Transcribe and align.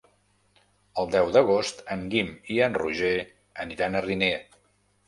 El 1.01 1.11
deu 1.17 1.29
d'agost 1.35 1.85
en 1.97 2.01
Guim 2.15 2.33
i 2.57 2.59
en 2.71 2.79
Roger 2.85 3.13
aniran 3.67 4.01
a 4.01 4.05
Riner. 4.11 4.35